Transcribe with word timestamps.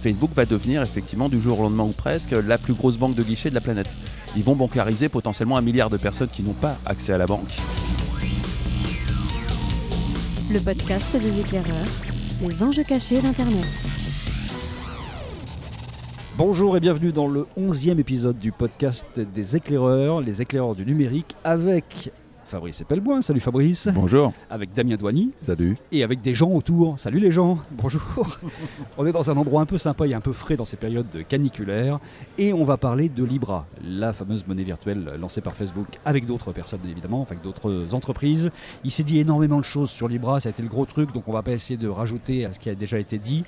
Facebook 0.00 0.30
va 0.36 0.46
devenir 0.46 0.80
effectivement 0.80 1.28
du 1.28 1.40
jour 1.40 1.58
au 1.58 1.64
lendemain 1.64 1.82
ou 1.82 1.90
presque 1.90 2.30
la 2.30 2.56
plus 2.56 2.72
grosse 2.72 2.96
banque 2.96 3.16
de 3.16 3.22
guichets 3.24 3.50
de 3.50 3.56
la 3.56 3.60
planète. 3.60 3.88
Ils 4.36 4.44
vont 4.44 4.54
bancariser 4.54 5.08
potentiellement 5.08 5.56
un 5.56 5.60
milliard 5.60 5.90
de 5.90 5.96
personnes 5.96 6.28
qui 6.28 6.44
n'ont 6.44 6.52
pas 6.52 6.76
accès 6.86 7.12
à 7.12 7.18
la 7.18 7.26
banque. 7.26 7.50
Le 10.52 10.60
podcast 10.60 11.16
des 11.16 11.40
éclaireurs, 11.40 11.88
les 12.40 12.62
enjeux 12.62 12.84
cachés 12.84 13.20
d'Internet. 13.20 13.66
Bonjour 16.36 16.76
et 16.76 16.80
bienvenue 16.80 17.10
dans 17.10 17.26
le 17.26 17.48
11e 17.58 17.98
épisode 17.98 18.38
du 18.38 18.52
podcast 18.52 19.18
des 19.18 19.56
éclaireurs, 19.56 20.20
les 20.20 20.40
éclaireurs 20.40 20.76
du 20.76 20.86
numérique, 20.86 21.34
avec 21.42 22.12
Fabrice 22.48 22.80
Epelboin. 22.80 23.20
Salut 23.20 23.40
Fabrice. 23.40 23.88
Bonjour. 23.94 24.32
Avec 24.48 24.72
Damien 24.72 24.96
Douany. 24.96 25.32
Salut. 25.36 25.76
Et 25.92 26.02
avec 26.02 26.22
des 26.22 26.34
gens 26.34 26.50
autour. 26.50 26.98
Salut 26.98 27.20
les 27.20 27.30
gens. 27.30 27.58
Bonjour. 27.70 28.00
on 28.96 29.06
est 29.06 29.12
dans 29.12 29.30
un 29.30 29.36
endroit 29.36 29.60
un 29.60 29.66
peu 29.66 29.76
sympa 29.76 30.06
et 30.06 30.14
un 30.14 30.20
peu 30.22 30.32
frais 30.32 30.56
dans 30.56 30.64
ces 30.64 30.78
périodes 30.78 31.26
caniculaires. 31.28 31.98
Et 32.38 32.54
on 32.54 32.64
va 32.64 32.78
parler 32.78 33.10
de 33.10 33.22
Libra, 33.22 33.66
la 33.84 34.14
fameuse 34.14 34.46
monnaie 34.46 34.64
virtuelle 34.64 35.12
lancée 35.20 35.42
par 35.42 35.54
Facebook 35.54 35.98
avec 36.06 36.24
d'autres 36.24 36.52
personnes 36.52 36.80
évidemment, 36.90 37.22
avec 37.22 37.42
d'autres 37.42 37.94
entreprises. 37.94 38.50
Il 38.82 38.90
s'est 38.90 39.04
dit 39.04 39.18
énormément 39.18 39.58
de 39.58 39.64
choses 39.64 39.90
sur 39.90 40.08
Libra, 40.08 40.40
ça 40.40 40.48
a 40.48 40.50
été 40.50 40.62
le 40.62 40.68
gros 40.68 40.86
truc, 40.86 41.12
donc 41.12 41.28
on 41.28 41.32
va 41.32 41.42
pas 41.42 41.52
essayer 41.52 41.76
de 41.76 41.88
rajouter 41.88 42.46
à 42.46 42.54
ce 42.54 42.58
qui 42.58 42.70
a 42.70 42.74
déjà 42.74 42.98
été 42.98 43.18
dit. 43.18 43.44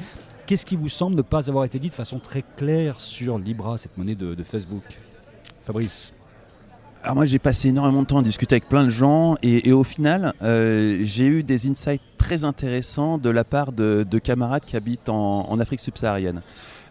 Qu'est-ce 0.46 0.66
qui 0.66 0.76
vous 0.76 0.90
semble 0.90 1.16
ne 1.16 1.22
pas 1.22 1.48
avoir 1.48 1.64
été 1.64 1.78
dit 1.78 1.88
de 1.88 1.94
façon 1.94 2.18
très 2.18 2.44
claire 2.56 3.00
sur 3.00 3.38
Libra, 3.38 3.78
cette 3.78 3.96
monnaie 3.96 4.14
de, 4.14 4.34
de 4.34 4.42
Facebook? 4.42 4.84
Fabrice 5.62 6.12
alors 7.02 7.16
moi 7.16 7.24
j'ai 7.24 7.38
passé 7.38 7.68
énormément 7.68 8.02
de 8.02 8.06
temps 8.06 8.18
à 8.18 8.22
discuter 8.22 8.54
avec 8.54 8.68
plein 8.68 8.84
de 8.84 8.90
gens 8.90 9.36
et, 9.42 9.72
au 9.72 9.84
final 9.84 10.34
euh, 10.42 11.00
j'ai 11.02 11.26
eu 11.26 11.42
des 11.42 11.68
insights 11.68 12.02
très 12.18 12.44
intéressants 12.44 13.18
de 13.18 13.30
la 13.30 13.44
part 13.44 13.72
de, 13.72 14.04
camarades 14.22 14.64
qui 14.64 14.76
habitent 14.76 15.08
en, 15.08 15.58
Afrique 15.60 15.80
subsaharienne. 15.80 16.42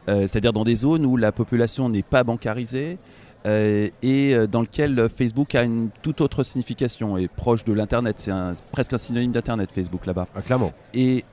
Euh, 0.08 0.26
c'est-à-dire 0.27 0.54
dans 0.54 0.63
des 0.63 0.76
zones 0.76 1.05
où 1.05 1.18
la 1.18 1.32
population 1.32 1.90
n'est 1.90 2.04
pas 2.04 2.23
bancarisée 2.23 2.98
euh, 3.45 3.90
et 4.02 4.35
dans 4.52 4.62
lequel 4.62 5.07
Facebook 5.15 5.54
a 5.55 5.63
une 5.63 5.90
toute 6.02 6.21
autre 6.21 6.43
signification 6.43 7.18
et 7.18 7.27
proche 7.27 7.63
de 7.63 7.74
l'Internet. 7.74 8.15
C'est 8.18 8.32
presque 8.71 8.93
un 8.93 8.98
synonyme 8.98 9.32
d'Internet 9.32 9.70
Facebook 9.74 10.05
là-bas. 10.05 10.27
Ah, 10.35 10.41
clairement. 10.41 10.74
Et 10.93 11.24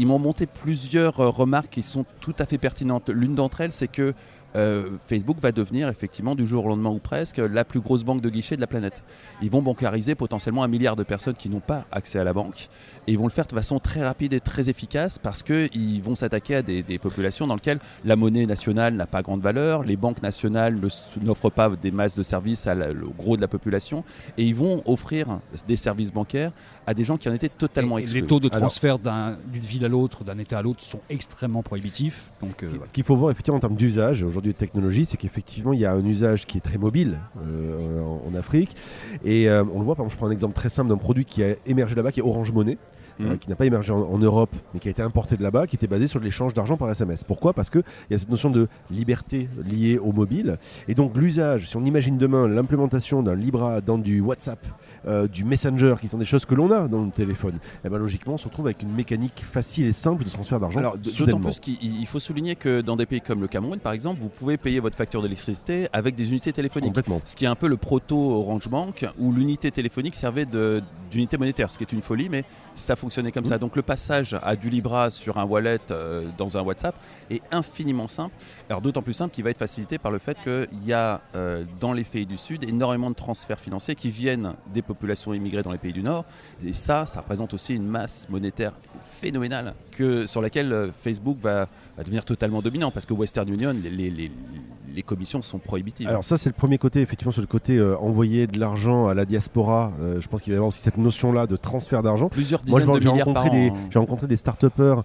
ils 0.00 0.06
m'ont 0.06 0.18
monté 0.18 0.46
plusieurs 0.46 1.16
remarques 1.16 1.70
qui 1.70 1.82
sont 1.82 2.04
tout 2.20 2.34
à 2.38 2.46
fait 2.46 2.58
pertinentes. 2.58 3.08
L'une 3.10 3.34
d'entre 3.34 3.60
elles 3.60 3.72
c'est 3.72 3.88
que 3.88 4.14
euh, 4.56 4.90
Facebook 5.06 5.38
va 5.40 5.52
devenir 5.52 5.88
effectivement 5.88 6.34
du 6.34 6.46
jour 6.46 6.64
au 6.64 6.68
lendemain 6.68 6.90
ou 6.90 6.98
presque 6.98 7.38
la 7.38 7.64
plus 7.64 7.80
grosse 7.80 8.02
banque 8.02 8.20
de 8.20 8.30
guichets 8.30 8.56
de 8.56 8.60
la 8.60 8.66
planète. 8.66 9.04
Ils 9.42 9.50
vont 9.50 9.62
bancariser 9.62 10.14
potentiellement 10.14 10.62
un 10.62 10.68
milliard 10.68 10.96
de 10.96 11.02
personnes 11.02 11.34
qui 11.34 11.50
n'ont 11.50 11.60
pas 11.60 11.84
accès 11.92 12.18
à 12.18 12.24
la 12.24 12.32
banque 12.32 12.68
et 13.06 13.12
ils 13.12 13.18
vont 13.18 13.26
le 13.26 13.32
faire 13.32 13.46
de 13.46 13.52
façon 13.52 13.78
très 13.78 14.04
rapide 14.04 14.32
et 14.32 14.40
très 14.40 14.68
efficace 14.70 15.18
parce 15.18 15.42
qu'ils 15.42 16.02
vont 16.02 16.14
s'attaquer 16.14 16.56
à 16.56 16.62
des, 16.62 16.98
populations 16.98 17.46
dans 17.46 17.54
lesquelles 17.54 17.78
la 18.04 18.16
monnaie 18.16 18.46
nationale 18.46 18.94
n'a 18.94 19.06
pas 19.06 19.22
grande 19.22 19.40
valeur, 19.40 19.82
les 19.84 19.96
banques 19.96 20.22
nationales 20.22 20.80
n'offrent 21.22 21.50
pas 21.50 21.70
des 21.70 21.90
masses 21.90 22.16
de 22.16 22.22
services 22.22 22.66
à 22.66 22.74
au 22.74 23.10
gros 23.10 23.36
de 23.36 23.40
la 23.40 23.48
population 23.48 24.04
et 24.36 24.44
ils 24.44 24.54
vont 24.54 24.82
offrir 24.86 25.40
des 25.66 25.76
services 25.76 26.12
bancaires 26.12 26.52
à 26.86 26.94
des 26.94 27.04
gens 27.04 27.18
qui 27.18 27.28
en 27.28 27.34
étaient 27.34 27.50
totalement 27.50 27.98
exclus. 27.98 28.22
les 28.22 28.26
taux 28.26 28.40
de 28.40 28.48
transfert 28.48 28.98
d'une 28.98 29.62
ville 29.62 29.84
à 29.84 29.88
l'autre, 29.88 30.24
d'un 30.24 30.38
État 30.38 30.58
à 30.58 30.62
l'autre 30.62 30.82
sont 30.82 31.00
extrêmement 31.10 31.62
prohibitifs. 31.62 32.30
Donc, 32.40 32.62
euh, 32.62 32.70
ce 32.86 32.92
qu'il 32.92 33.04
faut 33.04 33.16
voir 33.16 33.30
effectivement 33.30 33.58
en 33.58 33.60
termes 33.60 33.76
d'usage, 33.76 34.22
aujourd'hui 34.22 34.47
de 34.52 34.58
technologie, 34.58 35.04
c'est 35.04 35.16
qu'effectivement, 35.16 35.72
il 35.72 35.80
y 35.80 35.86
a 35.86 35.92
un 35.92 36.04
usage 36.04 36.46
qui 36.46 36.58
est 36.58 36.60
très 36.60 36.78
mobile 36.78 37.18
euh, 37.46 38.00
en, 38.02 38.34
Afrique. 38.34 38.76
Et 39.24 39.48
euh, 39.48 39.64
on 39.74 39.78
le 39.78 39.84
voit, 39.84 39.94
par 39.94 40.04
exemple, 40.04 40.12
je 40.12 40.16
prends 40.16 40.26
un 40.28 40.30
exemple 40.30 40.54
très 40.54 40.68
simple 40.68 40.88
d'un 40.88 40.96
produit 40.96 41.24
qui 41.24 41.42
a 41.42 41.54
émergé 41.66 41.94
là-bas, 41.94 42.12
qui 42.12 42.20
est 42.20 42.22
Orange 42.22 42.52
Money. 42.52 42.78
Euh, 43.20 43.34
mmh. 43.34 43.38
qui 43.38 43.48
n'a 43.48 43.56
pas 43.56 43.66
émergé 43.66 43.92
en, 43.92 44.18
Europe, 44.18 44.54
mais 44.72 44.80
qui 44.80 44.86
a 44.86 44.90
été 44.92 45.02
importé 45.02 45.36
de 45.36 45.42
là-bas, 45.42 45.66
qui 45.66 45.74
était 45.74 45.88
basé 45.88 46.06
sur 46.06 46.20
l'échange 46.20 46.54
d'argent 46.54 46.76
par 46.76 46.88
SMS. 46.90 47.24
Pourquoi? 47.24 47.52
Parce 47.52 47.68
qu'il 47.68 47.82
y 48.10 48.14
a 48.14 48.18
cette 48.18 48.30
notion 48.30 48.50
de 48.50 48.68
liberté 48.90 49.48
liée 49.64 49.98
au 49.98 50.12
mobile. 50.12 50.58
Et 50.86 50.94
donc 50.94 51.16
l'usage, 51.16 51.68
si 51.68 51.76
on 51.76 51.84
imagine 51.84 52.16
demain 52.16 52.46
l'implémentation 52.46 53.22
d'un 53.22 53.34
Libra 53.34 53.80
dans 53.80 53.98
du 53.98 54.20
WhatsApp, 54.20 54.64
euh, 55.06 55.26
du 55.26 55.44
Messenger, 55.44 55.96
qui 56.00 56.06
sont 56.06 56.18
des 56.18 56.24
choses 56.24 56.44
que 56.44 56.54
l'on 56.54 56.70
a 56.70 56.86
dans 56.86 57.04
le 57.04 57.10
téléphone, 57.10 57.58
eh 57.84 57.88
ben 57.88 57.98
logiquement, 57.98 58.34
on 58.34 58.38
se 58.38 58.44
retrouve 58.44 58.66
avec 58.66 58.82
une 58.82 58.92
mécanique 58.92 59.44
facile 59.50 59.86
et 59.86 59.92
simple 59.92 60.24
de 60.24 60.30
transfert 60.30 60.60
d'argent. 60.60 60.78
Alors, 60.78 60.96
d'autant 60.98 61.40
plus 61.40 61.60
qu'il 61.60 62.06
faut 62.06 62.20
souligner 62.20 62.54
que 62.54 62.80
dans 62.80 62.96
des 62.96 63.06
pays 63.06 63.20
comme 63.20 63.40
le 63.40 63.48
Cameroun, 63.48 63.78
par 63.80 63.92
exemple, 63.92 64.20
vous 64.20 64.28
pouvez 64.28 64.56
payer 64.56 64.80
votre 64.80 64.96
facture 64.96 65.22
d'électricité 65.22 65.88
avec 65.92 66.14
des 66.14 66.28
unités 66.28 66.52
téléphoniques. 66.52 66.90
Complètement. 66.90 67.20
Ce 67.24 67.34
qui 67.34 67.44
est 67.44 67.48
un 67.48 67.56
peu 67.56 67.68
le 67.68 67.76
proto 67.76 68.16
Orange 68.16 68.68
Bank, 68.68 69.06
où 69.18 69.32
l'unité 69.32 69.70
téléphonique 69.70 70.14
servait 70.14 70.46
d'unité 71.10 71.36
monétaire, 71.36 71.70
ce 71.70 71.78
qui 71.78 71.84
est 71.84 71.92
une 71.92 72.02
folie, 72.02 72.28
mais 72.28 72.44
ça 72.74 72.96
fonctionnait 73.08 73.32
comme 73.32 73.46
ça. 73.46 73.56
Donc 73.56 73.74
le 73.74 73.80
passage 73.80 74.36
à 74.42 74.54
du 74.54 74.68
Libra 74.68 75.10
sur 75.10 75.38
un 75.38 75.44
wallet 75.44 75.78
euh, 75.90 76.26
dans 76.36 76.58
un 76.58 76.62
WhatsApp 76.62 76.94
est 77.30 77.40
infiniment 77.50 78.06
simple. 78.06 78.34
Alors 78.68 78.82
d'autant 78.82 79.00
plus 79.00 79.14
simple 79.14 79.34
qu'il 79.34 79.44
va 79.44 79.50
être 79.50 79.58
facilité 79.58 79.96
par 79.96 80.12
le 80.12 80.18
fait 80.18 80.36
qu'il 80.42 80.84
y 80.84 80.92
a 80.92 81.22
euh, 81.34 81.64
dans 81.80 81.94
les 81.94 82.04
pays 82.04 82.26
du 82.26 82.36
Sud 82.36 82.64
énormément 82.64 83.08
de 83.08 83.14
transferts 83.14 83.60
financiers 83.60 83.94
qui 83.94 84.10
viennent 84.10 84.52
des 84.74 84.82
populations 84.82 85.32
immigrées 85.32 85.62
dans 85.62 85.72
les 85.72 85.78
pays 85.78 85.94
du 85.94 86.02
Nord. 86.02 86.26
Et 86.62 86.74
ça, 86.74 87.06
ça 87.06 87.20
représente 87.20 87.54
aussi 87.54 87.74
une 87.74 87.86
masse 87.86 88.28
monétaire 88.28 88.72
phénoménale 89.20 89.74
que, 89.90 90.26
sur 90.26 90.42
laquelle 90.42 90.72
euh, 90.72 90.90
Facebook 91.02 91.38
va, 91.40 91.66
devenir 91.98 92.24
totalement 92.24 92.60
dominant 92.60 92.90
parce 92.90 93.06
que 93.06 93.14
Western 93.14 93.48
Union, 93.48 93.74
les, 93.82 94.10
les, 94.10 94.30
commissions 95.02 95.40
sont 95.42 95.58
prohibitives. 95.58 96.08
Alors 96.08 96.24
ça, 96.24 96.36
c'est 96.36 96.48
le 96.48 96.54
premier 96.54 96.76
côté, 96.76 97.00
effectivement, 97.00 97.30
sur 97.30 97.40
le 97.40 97.46
côté 97.46 97.76
euh, 97.76 97.96
envoyer 97.98 98.48
de 98.48 98.58
l'argent 98.58 99.06
à 99.06 99.14
la 99.14 99.24
diaspora. 99.24 99.92
Je 100.18 100.26
pense 100.26 100.42
qu'il 100.42 100.52
va 100.52 100.54
y 100.54 100.56
avoir 100.56 100.68
aussi 100.68 100.80
cette 100.80 100.96
notion-là 100.96 101.46
de 101.46 101.56
transfert 101.56 102.02
d'argent. 102.02 102.28
Plusieurs 102.28 102.62
dizaines 102.62 102.84
Moi, 102.84 102.97
j'ai 103.00 103.08
rencontré, 103.08 103.50
des, 103.50 103.72
j'ai 103.90 103.98
rencontré 103.98 104.26
des 104.26 104.36
start-upers 104.36 105.02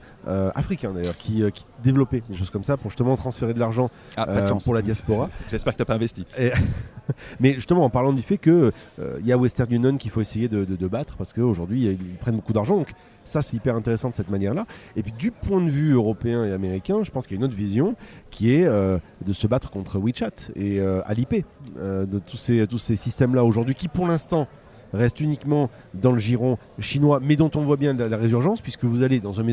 africains 0.55 0.93
d'ailleurs 0.93 1.17
qui, 1.17 1.43
qui, 1.51 1.65
développaient 1.83 2.23
des 2.29 2.35
choses 2.35 2.49
comme 2.49 2.63
ça 2.63 2.77
pour 2.77 2.89
justement 2.89 3.15
transférer 3.17 3.53
de 3.53 3.59
l'argent 3.59 3.89
ah, 4.15 4.25
pour 4.63 4.73
la 4.73 4.81
diaspora. 4.81 5.27
J'espère 5.49 5.73
que 5.73 5.77
tu 5.77 5.81
n'as 5.81 5.85
pas 5.85 5.95
investi. 5.95 6.25
Mais 7.41 7.53
justement, 7.53 7.83
en 7.83 7.89
parlant 7.89 8.13
du 8.13 8.21
fait 8.21 8.37
qu'il 8.37 8.71
il 9.19 9.25
y 9.25 9.33
a 9.33 9.37
Western 9.37 9.71
Union 9.73 9.97
qu'il 9.97 10.11
faut 10.11 10.21
essayer 10.21 10.47
de, 10.47 10.63
de, 10.63 10.75
de 10.75 10.87
battre 10.87 11.17
parce 11.17 11.33
qu'aujourd'hui, 11.33 11.85
ils 11.85 12.17
prennent 12.19 12.35
beaucoup 12.35 12.53
d'argent. 12.53 12.77
Donc 12.77 12.93
ça, 13.25 13.41
c'est 13.41 13.57
hyper 13.57 13.75
intéressant 13.75 14.09
de 14.09 14.15
cette 14.15 14.29
manière-là. 14.29 14.65
Et 14.95 15.03
puis, 15.03 15.13
du 15.13 15.31
point 15.31 15.61
de 15.61 15.69
vue 15.69 15.93
européen 15.93 16.45
et 16.45 16.51
américain, 16.51 17.03
je 17.03 17.11
pense 17.11 17.27
qu'il 17.27 17.37
y 17.37 17.37
a 17.37 17.41
une 17.41 17.45
autre 17.45 17.55
vision 17.55 17.95
qui 18.31 18.53
est 18.53 18.65
euh, 18.65 18.97
de 19.25 19.33
se 19.33 19.47
battre 19.47 19.71
contre 19.71 19.99
WeChat 19.99 20.51
et 20.55 20.79
euh, 20.79 21.01
Alipay, 21.05 21.45
euh, 21.77 22.05
de 22.05 22.19
tous 22.19 22.37
ces, 22.37 22.67
tous 22.67 22.79
ces 22.79 22.95
systèmes-là 22.95 23.43
aujourd'hui 23.43 23.75
qui, 23.75 23.87
pour 23.87 24.07
l'instant, 24.07 24.47
restent 24.93 25.19
uniquement 25.19 25.69
dans 25.93 26.11
le 26.11 26.19
giron 26.19 26.57
chinois, 26.79 27.19
mais 27.21 27.35
dont 27.35 27.51
on 27.55 27.61
voit 27.61 27.77
bien 27.77 27.93
la 27.93 28.17
résurgence, 28.17 28.61
puisque 28.61 28.85
vous 28.85 29.03
allez 29.03 29.19
dans 29.19 29.39
un 29.39 29.43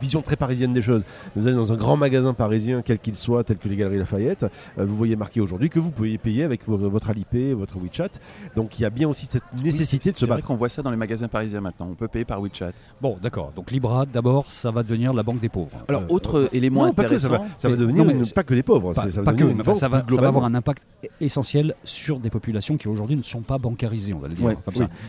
vision 0.00 0.22
très 0.22 0.36
parisienne 0.36 0.72
des 0.72 0.82
choses. 0.82 1.04
Vous 1.34 1.46
allez 1.46 1.56
dans 1.56 1.72
un 1.72 1.76
grand 1.76 1.96
magasin 1.96 2.34
parisien, 2.34 2.82
quel 2.82 2.98
qu'il 2.98 3.16
soit, 3.16 3.44
tel 3.44 3.58
que 3.58 3.68
les 3.68 3.76
Galeries 3.76 3.98
Lafayette, 3.98 4.46
euh, 4.78 4.84
vous 4.84 4.96
voyez 4.96 5.16
marqué 5.16 5.40
aujourd'hui 5.40 5.70
que 5.70 5.78
vous 5.78 5.90
pouvez 5.90 6.18
payer 6.18 6.44
avec 6.44 6.66
votre 6.66 7.10
Alipay, 7.10 7.52
votre 7.52 7.78
WeChat. 7.78 8.10
Donc 8.54 8.78
il 8.78 8.82
y 8.82 8.84
a 8.84 8.90
bien 8.90 9.08
aussi 9.08 9.26
cette 9.26 9.42
nécessité 9.62 10.12
de 10.12 10.16
se 10.16 10.24
battre. 10.24 10.36
C'est 10.36 10.40
vrai 10.40 10.42
qu'on 10.42 10.56
voit 10.56 10.68
ça 10.68 10.82
dans 10.82 10.90
les 10.90 10.96
magasins 10.96 11.28
parisiens 11.28 11.60
maintenant. 11.60 11.88
On 11.90 11.94
peut 11.94 12.08
payer 12.08 12.24
par 12.24 12.40
WeChat. 12.40 12.72
Bon, 13.00 13.18
d'accord. 13.22 13.52
Donc 13.54 13.70
Libra, 13.70 14.06
d'abord, 14.06 14.50
ça 14.50 14.70
va 14.70 14.82
devenir 14.82 15.12
la 15.12 15.22
banque 15.22 15.40
des 15.40 15.48
pauvres. 15.48 15.78
Alors, 15.88 16.02
euh, 16.02 16.06
autre 16.08 16.38
euh, 16.38 16.48
élément 16.52 16.84
intéressant. 16.84 17.28
Pas 17.28 17.38
que 17.38 17.44
ça, 17.58 17.68
va, 17.68 17.76
devenir 17.76 18.04
pas 18.34 18.44
que 18.44 18.54
des 18.54 18.62
pauvres. 18.62 18.92
Pas, 18.92 19.10
ça, 19.10 19.22
va, 19.22 19.32
que, 19.32 19.74
ça, 19.74 19.88
va, 19.88 20.28
avoir 20.28 20.44
un 20.44 20.54
impact 20.54 20.82
essentiel 21.20 21.74
sur 21.84 22.18
des 22.18 22.30
populations 22.30 22.76
qui 22.76 22.88
aujourd'hui 22.88 23.16
ne 23.16 23.22
sont 23.22 23.40
pas 23.40 23.58
bancarisées, 23.58 24.14
on 24.14 24.18
va 24.18 24.28
le 24.28 24.34
dire. 24.34 24.56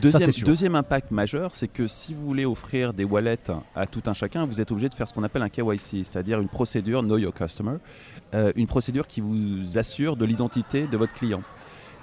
Deuxième, 0.02 0.31
deuxième 0.46 0.75
impact 0.75 1.12
majeur, 1.12 1.54
c'est 1.54 1.68
que 1.68 1.88
si 1.88 2.14
vous 2.14 2.25
voulez 2.25 2.46
offrir 2.46 2.94
des 2.94 3.04
wallets 3.04 3.38
à 3.75 3.86
tout 3.88 4.04
un 4.06 4.14
chacun, 4.14 4.46
vous 4.46 4.62
êtes 4.62 4.72
obligé 4.78 4.90
de 4.90 4.96
faire 4.96 5.08
ce 5.08 5.14
qu'on 5.14 5.24
appelle 5.24 5.42
un 5.42 5.50
KYC, 5.50 6.06
c'est-à-dire 6.06 6.40
une 6.40 6.48
procédure 6.48 7.02
Know 7.02 7.18
Your 7.18 7.34
Customer, 7.34 7.78
euh, 8.36 8.52
une 8.56 8.68
procédure 8.68 9.08
qui 9.08 9.22
vous 9.22 9.78
assure 9.78 10.16
de 10.16 10.24
l'identité 10.24 10.88
de 10.88 10.98
votre 10.98 11.14
client. 11.14 11.42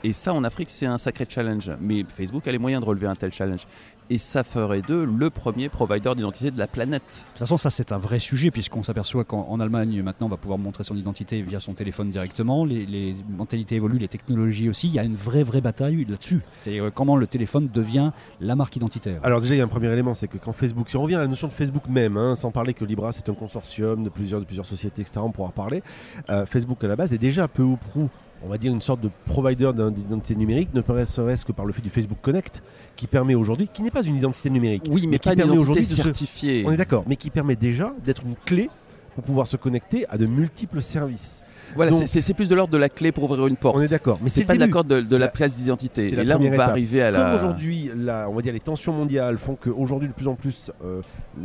Et 0.04 0.12
ça, 0.12 0.34
en 0.34 0.44
Afrique, 0.44 0.68
c'est 0.68 0.84
un 0.84 0.98
sacré 0.98 1.24
challenge. 1.26 1.70
Mais 1.80 2.04
Facebook 2.06 2.46
a 2.46 2.52
les 2.52 2.58
moyens 2.58 2.82
de 2.82 2.86
relever 2.86 3.06
un 3.06 3.14
tel 3.14 3.32
challenge 3.32 3.66
et 4.10 4.18
ça 4.18 4.44
ferait 4.44 4.82
d'eux 4.82 5.04
le 5.04 5.30
premier 5.30 5.68
provider 5.68 6.12
d'identité 6.14 6.50
de 6.50 6.58
la 6.58 6.66
planète. 6.66 7.02
De 7.02 7.30
toute 7.30 7.38
façon, 7.38 7.56
ça 7.56 7.70
c'est 7.70 7.92
un 7.92 7.98
vrai 7.98 8.18
sujet 8.18 8.50
puisqu'on 8.50 8.82
s'aperçoit 8.82 9.24
qu'en 9.24 9.58
Allemagne 9.60 10.02
maintenant 10.02 10.26
on 10.26 10.30
va 10.30 10.36
pouvoir 10.36 10.58
montrer 10.58 10.84
son 10.84 10.94
identité 10.96 11.40
via 11.42 11.60
son 11.60 11.72
téléphone 11.72 12.10
directement. 12.10 12.64
Les, 12.64 13.16
mentalités 13.30 13.76
évoluent, 13.76 13.98
les 13.98 14.08
technologies 14.08 14.68
aussi. 14.68 14.88
Il 14.88 14.94
y 14.94 14.98
a 14.98 15.04
une 15.04 15.14
vraie 15.14 15.42
vraie 15.42 15.60
bataille 15.60 16.04
là-dessus. 16.04 16.40
C'est 16.62 16.80
euh, 16.80 16.90
comment 16.90 17.16
le 17.16 17.26
téléphone 17.26 17.70
devient 17.72 18.10
la 18.40 18.56
marque 18.56 18.76
identitaire. 18.76 19.20
Alors 19.22 19.40
déjà 19.40 19.54
il 19.54 19.58
y 19.58 19.60
a 19.60 19.64
un 19.64 19.68
premier 19.68 19.90
élément, 19.90 20.14
c'est 20.14 20.28
que 20.28 20.36
quand 20.38 20.52
Facebook, 20.52 20.88
si 20.88 20.96
on 20.96 21.02
revient 21.02 21.16
à 21.16 21.20
la 21.20 21.28
notion 21.28 21.48
de 21.48 21.52
Facebook 21.52 21.88
même, 21.88 22.16
hein, 22.16 22.34
sans 22.34 22.50
parler 22.50 22.74
que 22.74 22.84
Libra 22.84 23.12
c'est 23.12 23.28
un 23.28 23.34
consortium 23.34 24.04
de 24.04 24.10
plusieurs 24.10 24.40
de 24.40 24.44
plusieurs 24.44 24.66
sociétés, 24.66 25.02
etc. 25.02 25.20
On 25.22 25.30
pourra 25.30 25.48
en 25.48 25.52
parler. 25.52 25.82
Euh, 26.28 26.44
Facebook 26.44 26.84
à 26.84 26.88
la 26.88 26.96
base 26.96 27.14
est 27.14 27.18
déjà 27.18 27.48
peu 27.48 27.62
ou 27.62 27.76
prou 27.76 28.10
on 28.44 28.48
va 28.48 28.58
dire, 28.58 28.72
une 28.72 28.82
sorte 28.82 29.00
de 29.00 29.10
provider 29.26 29.70
d'identité 29.72 30.34
numérique, 30.34 30.68
ne 30.74 30.82
serait-ce 31.04 31.44
que 31.44 31.52
par 31.52 31.64
le 31.64 31.72
fait 31.72 31.82
du 31.82 31.90
Facebook 31.90 32.18
Connect, 32.20 32.62
qui 32.96 33.06
permet 33.06 33.34
aujourd'hui, 33.34 33.68
qui 33.72 33.82
n'est 33.82 33.90
pas 33.90 34.02
une 34.02 34.16
identité 34.16 34.50
numérique, 34.50 34.84
oui, 34.88 35.06
mais, 35.06 35.18
qui 35.18 35.34
permet 35.34 35.56
aujourd'hui 35.56 35.86
de 35.86 35.94
certifier. 35.94 36.64
On 36.66 36.72
est 36.72 36.76
d'accord, 36.76 37.04
mais 37.06 37.16
qui 37.16 37.30
permet 37.30 37.56
déjà 37.56 37.92
d'être 38.04 38.22
une 38.24 38.36
clé 38.44 38.68
pour 39.14 39.24
pouvoir 39.24 39.46
se 39.46 39.56
connecter 39.56 40.06
à 40.08 40.18
de 40.18 40.26
multiples 40.26 40.82
services. 40.82 41.42
Voilà, 41.76 41.92
c'est- 42.06 42.34
plus 42.34 42.48
de 42.48 42.54
l'ordre 42.54 42.72
de 42.72 42.78
la 42.78 42.88
clé 42.88 43.12
pour 43.12 43.24
ouvrir 43.24 43.46
une 43.46 43.56
porte. 43.56 43.76
On 43.76 43.80
est 43.82 43.88
d'accord. 43.88 44.18
Mais 44.22 44.28
C'est 44.28 44.44
pas 44.44 44.54
l'accord 44.54 44.82
de, 44.84 45.00
de 45.00 45.16
la 45.16 45.28
pièce 45.28 45.54
d'identité. 45.56 46.08
Et 46.08 46.24
là, 46.24 46.36
on 46.36 46.40
va 46.42 46.46
étape. 46.46 46.68
arriver 46.70 47.02
à 47.02 47.12
Comme 47.12 47.20
la. 47.20 47.34
aujourd'hui, 47.34 47.90
la- 47.96 48.28
on 48.28 48.34
va 48.34 48.42
dire 48.42 48.52
les 48.52 48.60
tensions 48.60 48.92
mondiales 48.92 49.38
font 49.38 49.56
qu'aujourd'hui, 49.56 50.08
de 50.08 50.12
plus 50.12 50.26
en 50.28 50.34
plus, 50.34 50.70
euh, 50.84 51.00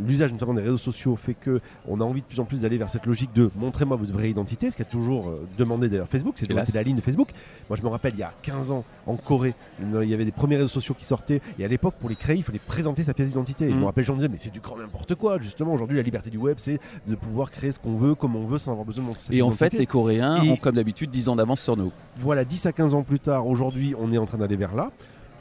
l'usage 0.06 0.32
notamment 0.32 0.54
des 0.54 0.62
réseaux 0.62 0.76
sociaux 0.76 1.16
fait 1.16 1.34
que 1.34 1.60
on 1.88 2.00
a 2.00 2.04
envie 2.04 2.22
de 2.22 2.26
plus 2.26 2.40
en 2.40 2.44
plus 2.44 2.62
d'aller 2.62 2.78
vers 2.78 2.88
cette 2.88 3.06
logique 3.06 3.32
de 3.34 3.50
montrez-moi 3.56 3.96
votre 3.96 4.12
vraie 4.12 4.30
identité, 4.30 4.70
ce 4.70 4.76
qu'a 4.76 4.84
toujours 4.84 5.28
euh, 5.28 5.46
demandé 5.58 5.88
d'ailleurs 5.88 6.08
Facebook, 6.08 6.34
c'est 6.36 6.50
la 6.74 6.82
ligne 6.82 6.96
de 6.96 7.00
Facebook. 7.02 7.28
Moi, 7.68 7.76
je 7.76 7.82
me 7.82 7.88
rappelle, 7.88 8.12
il 8.14 8.20
y 8.20 8.24
a 8.24 8.32
15 8.42 8.70
ans, 8.70 8.84
en 9.06 9.16
Corée, 9.16 9.54
il 10.02 10.08
y 10.08 10.14
avait 10.14 10.24
des 10.24 10.32
premiers 10.32 10.56
réseaux 10.56 10.68
sociaux 10.68 10.94
qui 10.98 11.04
sortaient, 11.04 11.40
et 11.58 11.64
à 11.64 11.68
l'époque, 11.68 11.94
pour 12.00 12.08
les 12.08 12.16
créer, 12.16 12.36
il 12.36 12.42
fallait 12.42 12.58
présenter 12.58 13.02
sa 13.02 13.14
pièce 13.14 13.28
d'identité. 13.28 13.70
Je 13.70 13.74
me 13.76 13.84
rappelle, 13.84 14.04
j'en 14.04 14.14
disais, 14.14 14.28
mais 14.28 14.38
c'est 14.38 14.52
du 14.52 14.60
grand 14.60 14.76
n'importe 14.76 15.14
quoi. 15.14 15.38
Justement, 15.38 15.72
aujourd'hui, 15.74 15.96
la 15.96 16.02
liberté 16.02 16.30
du 16.30 16.38
web, 16.38 16.56
c'est 16.58 16.80
de 17.06 17.14
pouvoir 17.14 17.50
créer 17.50 17.72
ce 17.72 17.78
qu'on 17.78 17.96
veut, 17.96 18.14
comme 18.14 18.36
on 18.36 18.46
veut, 18.46 18.58
sans 18.58 18.72
avoir 18.72 18.86
besoin 18.86 19.02
de 19.04 19.08
montrer 19.08 19.22
sa 19.22 19.34
Et 19.34 19.42
en 19.42 19.50
fait, 19.50 19.72
les 19.74 19.86
Coréens 19.86 20.19
Et- 20.44 20.50
ont 20.50 20.56
comme 20.56 20.74
d'habitude 20.76 21.10
10 21.10 21.28
ans 21.28 21.36
d'avance 21.36 21.60
sur 21.60 21.76
nous. 21.76 21.92
Voilà, 22.18 22.44
10 22.44 22.66
à 22.66 22.72
15 22.72 22.94
ans 22.94 23.02
plus 23.02 23.20
tard, 23.20 23.46
aujourd'hui, 23.46 23.94
on 23.98 24.12
est 24.12 24.18
en 24.18 24.26
train 24.26 24.38
d'aller 24.38 24.56
vers 24.56 24.74
là. 24.74 24.90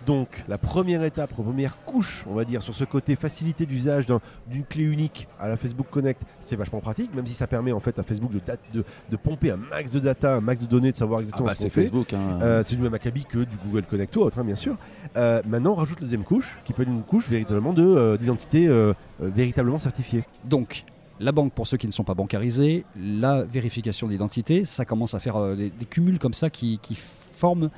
Donc, 0.07 0.43
la 0.47 0.57
première 0.57 1.03
étape, 1.03 1.31
la 1.37 1.43
première 1.43 1.75
couche, 1.85 2.23
on 2.27 2.33
va 2.33 2.45
dire, 2.45 2.63
sur 2.63 2.73
ce 2.73 2.85
côté 2.85 3.15
facilité 3.17 3.65
d'usage 3.65 4.07
d'un- 4.07 4.21
d'une 4.47 4.63
clé 4.63 4.83
unique 4.85 5.27
à 5.39 5.49
la 5.49 5.57
Facebook 5.57 5.87
Connect, 5.91 6.21
c'est 6.39 6.55
vachement 6.55 6.79
pratique, 6.79 7.13
même 7.13 7.27
si 7.27 7.33
ça 7.33 7.47
permet 7.47 7.73
en 7.73 7.81
fait 7.81 7.99
à 7.99 8.03
Facebook 8.03 8.31
de, 8.31 8.39
date- 8.39 8.61
de, 8.73 8.85
de 9.11 9.15
pomper 9.17 9.51
un 9.51 9.57
max 9.57 9.91
de 9.91 9.99
data, 9.99 10.35
un 10.35 10.41
max 10.41 10.61
de 10.61 10.67
données, 10.67 10.93
de 10.93 10.97
savoir 10.97 11.19
Ah 11.19 11.23
exactement 11.23 11.47
bah 11.47 11.53
ce 11.53 11.63
c'est 11.63 11.69
qu'on 11.69 11.73
fait. 11.75 11.81
Facebook. 11.81 12.13
hein. 12.13 12.39
Euh, 12.41 12.63
c'est 12.63 12.77
du 12.77 12.81
même 12.81 12.93
acabit 12.93 13.25
que 13.25 13.39
du 13.39 13.57
Google 13.65 13.83
Connect 13.85 14.15
ou 14.15 14.21
autre, 14.21 14.39
hein, 14.39 14.45
bien 14.45 14.55
sûr. 14.55 14.77
Euh, 15.17 15.41
maintenant, 15.45 15.73
on 15.73 15.75
rajoute 15.75 15.97
la 15.99 16.05
deuxième 16.05 16.23
couche, 16.23 16.57
qui 16.63 16.71
peut 16.73 16.83
être 16.83 16.87
une 16.89 17.03
couche 17.03 17.29
véritablement 17.29 17.73
de, 17.73 17.83
euh, 17.85 18.17
d'identité 18.17 18.67
euh, 18.67 18.93
véritablement 19.19 19.79
certifiée. 19.79 20.23
Donc, 20.45 20.85
la 21.19 21.31
banque, 21.31 21.53
pour 21.53 21.67
ceux 21.67 21.77
qui 21.77 21.87
ne 21.87 21.91
sont 21.91 22.03
pas 22.03 22.13
bancarisés, 22.13 22.85
la 22.97 23.43
vérification 23.43 24.07
d'identité, 24.07 24.63
ça 24.65 24.85
commence 24.85 25.13
à 25.13 25.19
faire 25.19 25.37
euh, 25.37 25.55
des, 25.55 25.71
cumuls 25.89 26.19
comme 26.19 26.33
ça 26.33 26.49
qui, 26.49 26.79
qui 26.81 26.97
forment 27.39 27.69